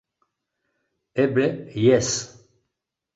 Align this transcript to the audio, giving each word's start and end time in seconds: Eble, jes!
Eble, 1.23 1.45
jes! 1.83 2.09